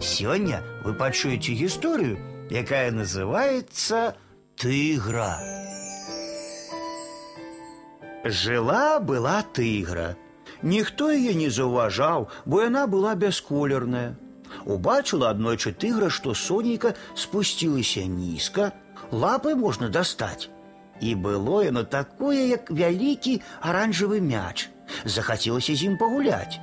Сегодня 0.00 0.62
вы 0.82 0.94
пачуеце 0.94 1.52
историю, 1.52 2.18
якая 2.48 2.90
называется 2.90 4.16
«Тыгра». 4.56 5.36
Жила-была 8.24 9.42
тыгра. 9.52 10.16
Ніхто 10.62 11.10
яе 11.10 11.34
не 11.34 11.48
заўважаў, 11.48 12.28
бо 12.44 12.62
яна 12.64 12.86
была 12.86 13.14
бясколерная. 13.14 14.16
Убачыла 14.64 15.30
аднойчы 15.30 15.72
тыгра, 15.72 16.08
што 16.08 16.32
сонейка 16.32 16.94
спусцілася 17.14 18.04
нізка, 18.04 18.72
лапы 19.12 19.54
можна 19.54 19.88
дастаць. 19.88 20.48
І 21.00 21.14
было 21.14 21.60
яно 21.64 21.84
такое, 21.84 22.48
як 22.48 22.70
вялікі 22.70 23.40
аранжавы 23.60 24.20
мяч. 24.20 24.68
Захацелася 25.04 25.76
з 25.76 25.92
ім 25.92 25.96
пагуляць. 25.96 26.60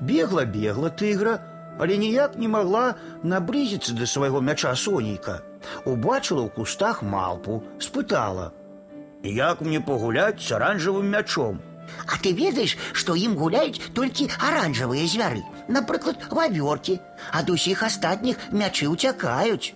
Бегла-бегла 0.00 0.90
тыгра, 0.90 1.40
але 1.79 1.97
ніяк 1.97 2.37
не 2.37 2.47
могла 2.47 2.95
наблизіцца 3.23 3.93
да 3.97 4.05
свайго 4.07 4.41
мяча 4.41 4.75
сонейка. 4.75 5.41
Убачыла 5.85 6.43
ў 6.45 6.49
кустах 6.53 7.01
малпу, 7.03 7.63
спытала: « 7.79 9.23
Як 9.23 9.61
мне 9.61 9.79
пагуляць 9.79 10.43
з 10.43 10.51
аранжавым 10.51 11.07
мячом? 11.07 11.61
А 12.07 12.17
ты 12.17 12.33
ведаеш, 12.33 12.77
што 12.91 13.15
ім 13.15 13.35
гуляюць 13.39 13.81
толькі 13.93 14.29
аранжавыя 14.39 15.07
звяры, 15.07 15.43
напрыклад, 15.67 16.27
вавёркі, 16.31 16.99
ад 17.31 17.49
усіх 17.49 17.83
астатніх 17.83 18.39
мячы 18.51 18.87
ўцякаюць. 18.91 19.73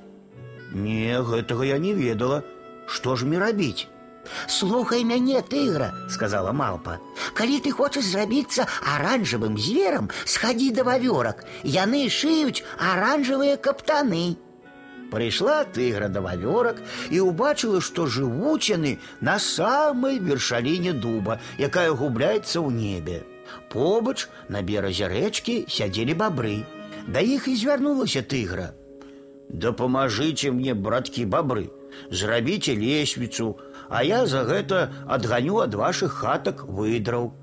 Не, 0.71 1.21
гэтага 1.21 1.63
я 1.65 1.77
не 1.77 1.93
ведала. 1.93 2.43
Што 2.87 3.15
ж 3.15 3.25
мне 3.25 3.39
рабіць? 3.39 3.87
Слухай 4.47 5.03
мяне, 5.03 5.41
тыгра, 5.41 5.93
сказала 6.09 6.51
малпа. 6.51 6.99
Калі 7.33 7.59
ты 7.63 7.71
хочаш 7.71 8.05
зрабіцца 8.05 8.67
аранжавым 8.95 9.57
зверам, 9.57 10.09
схадзі 10.25 10.71
да 10.71 10.83
вавёрак. 10.83 11.45
Яны 11.63 12.07
шыюць 12.09 12.63
аранжавыя 12.79 13.57
каптаны. 13.57 14.37
Прыйшла 15.11 15.63
тыгра 15.63 16.07
да 16.11 16.21
вавёрак 16.21 16.81
і 17.09 17.23
ўбачыла, 17.23 17.79
што 17.79 18.07
жывуць 18.07 18.67
яны 18.67 18.99
на 19.21 19.39
самай 19.39 20.19
вершаліне 20.19 20.93
дуба, 20.93 21.39
якая 21.57 21.91
губляецца 21.91 22.59
ў 22.59 22.69
небе. 22.71 23.23
Побач 23.71 24.27
на 24.49 24.61
беразе 24.61 25.07
рэчкі 25.07 25.71
сядзелі 25.71 26.13
бабры. 26.19 26.65
Да 27.07 27.23
іх 27.23 27.47
і 27.47 27.55
звярнулася 27.55 28.21
тыгра. 28.21 28.75
Дапамажыце 29.47 30.51
мне, 30.51 30.73
браткі 30.75 31.23
бабры, 31.23 31.71
зрабіце 32.11 32.75
лесвіцу, 32.75 33.55
а 33.91 34.03
я 34.03 34.25
за 34.25 34.43
гэта 34.43 34.89
адганю 35.07 35.59
ад 35.65 35.75
вашых 35.75 36.23
хатак 36.23 36.63
выдраў. 36.65 37.33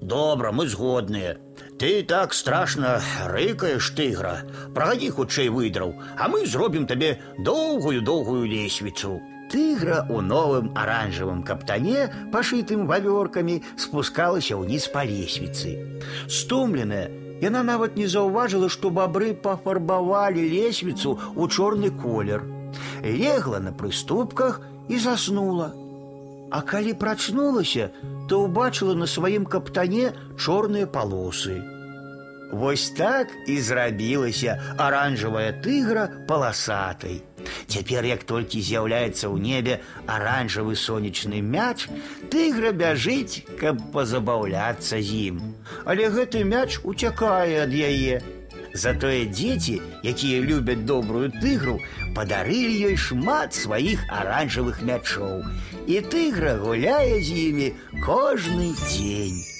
Добра, 0.00 0.52
мы 0.52 0.68
згодныя. 0.68 1.38
Ты 1.78 2.02
так 2.02 2.34
страшна 2.34 3.00
рыкаеш 3.26 3.90
тыгра. 3.98 4.46
Прагані 4.74 5.10
хутчэй 5.10 5.48
выдраў, 5.48 5.94
а 6.18 6.28
мы 6.28 6.46
зробім 6.46 6.86
табе 6.86 7.18
доўгую 7.38 8.02
доўгую 8.02 8.46
лесвіцу. 8.46 9.18
Тыгра 9.50 10.06
у 10.10 10.20
новым 10.20 10.70
аранжавым 10.76 11.42
каптане, 11.42 12.10
пашытым 12.32 12.86
вавёркамі, 12.86 13.62
спускалася 13.80 14.60
ўніз 14.60 14.90
па 14.92 15.06
лесвіцы. 15.08 16.02
Стомленая, 16.28 17.08
яна 17.40 17.62
нават 17.62 17.96
не 17.96 18.06
заўважыла, 18.06 18.68
што 18.68 18.90
бабры 18.90 19.32
пафарбавалі 19.34 20.44
лесвіцу 20.44 21.16
ў 21.34 21.44
чорны 21.48 21.90
колер. 21.90 22.44
Легла 23.02 23.58
на 23.58 23.72
прыступках 23.72 24.60
і 24.88 24.98
заснула. 24.98 25.72
А 26.52 26.62
калі 26.64 26.94
прачнулася, 26.96 27.90
то 28.28 28.44
ўбачыла 28.44 28.94
на 28.96 29.06
сваім 29.06 29.44
каптане 29.44 30.12
чорныя 30.36 30.88
палосы. 30.88 31.60
Вось 32.52 32.90
так 32.96 33.28
і 33.46 33.60
зрабілася 33.60 34.56
аранжавая 34.80 35.52
тыгра 35.52 36.08
паласатай. 36.28 37.20
Цяпер, 37.68 38.04
як 38.08 38.24
толькі 38.24 38.64
з'яўляецца 38.64 39.28
ў 39.28 39.36
небе 39.36 39.74
аранжавы 40.08 40.72
сонечны 40.72 41.44
мяч, 41.44 41.84
тыгра 42.32 42.72
бяжыць, 42.72 43.44
каб 43.60 43.84
пазабаўляцца 43.92 44.96
з 44.96 45.08
ім. 45.28 45.36
Але 45.84 46.08
гэты 46.08 46.44
мяч 46.48 46.80
уцякае 46.84 47.68
ад 47.68 47.72
яе. 47.72 48.24
Затое 48.74 49.26
дзеці, 49.26 49.80
якія 50.04 50.40
любяць 50.44 50.84
добрую 50.88 51.28
тыгру, 51.40 51.78
падарылі 52.14 52.92
ёй 52.92 52.96
шмат 52.96 53.54
сваіх 53.54 54.04
аранжавых 54.08 54.82
мячоў. 54.82 55.44
І 55.86 56.00
тыгра 56.12 56.56
гуляе 56.62 57.20
з 57.20 57.28
імі 57.48 57.68
кожны 58.04 58.72
дзень. 58.86 59.51